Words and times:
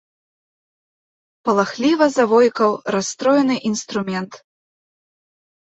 Палахліва 1.49 2.05
завойкаў 2.17 2.71
расстроены 2.97 3.55
інструмент. 3.73 4.31